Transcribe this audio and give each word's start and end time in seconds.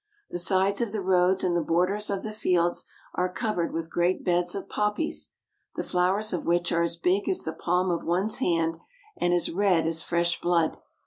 The 0.31 0.39
sides 0.39 0.81
of 0.81 0.93
the 0.93 0.99
roads 1.03 1.43
and 1.43 1.55
the 1.55 1.61
borders 1.61 2.09
of 2.09 2.23
the 2.23 2.33
fields 2.33 2.85
are 3.13 3.31
covered 3.31 3.71
with 3.71 3.91
great 3.91 4.25
beds 4.25 4.55
of 4.55 4.67
poppies, 4.67 5.29
the 5.75 5.83
flowers 5.83 6.33
of 6.33 6.43
which 6.47 6.71
are 6.71 6.81
as 6.81 6.95
big 6.97 7.29
as 7.29 7.43
the 7.43 7.53
palm 7.53 7.91
of 7.91 8.03
one's 8.03 8.37
hand 8.37 8.79
and 9.15 9.31
as 9.31 9.51
red 9.51 9.85
as 9.85 10.01
fresh 10.01 10.41
blood. 10.41 10.77